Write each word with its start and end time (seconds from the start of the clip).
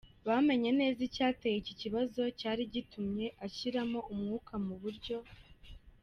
bamenye 0.27 0.69
neza 0.79 0.99
icyateye 1.07 1.55
iki 1.59 1.73
kibazo 1.81 2.21
cyari 2.39 2.63
gitumye 2.73 3.27
ashiramo 3.45 3.99
umwuka 4.13 4.53
mu 4.65 4.75
buryo. 4.81 5.17